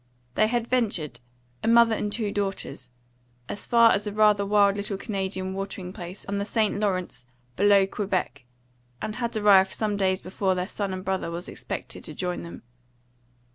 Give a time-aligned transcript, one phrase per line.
[0.33, 1.19] They had ventured
[1.63, 2.89] a mother and two daughters
[3.47, 6.79] as far as a rather wild little Canadian watering place on the St.
[6.79, 7.23] Lawrence,
[7.55, 8.45] below Quebec,
[8.99, 12.63] and had arrived some days before their son and brother was expected to join them.